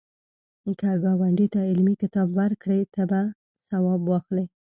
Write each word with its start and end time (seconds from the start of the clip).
که 0.79 0.89
ګاونډي 1.03 1.47
ته 1.53 1.59
علمي 1.69 1.95
کتاب 2.01 2.27
ورکړې، 2.39 2.79
ته 2.93 3.01
به 3.09 3.21
ثواب 3.67 4.01
واخلی 4.05 4.45